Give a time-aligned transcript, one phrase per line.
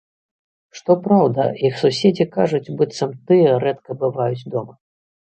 [0.77, 4.73] Што праўда, іх суседзі кажуць, быццам тыя рэдка бываюць дома.